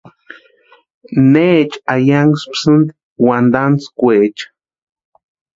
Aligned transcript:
Necha 1.31 1.77
ayankpisïni 1.93 2.87
wantantskwaecha. 3.25 4.45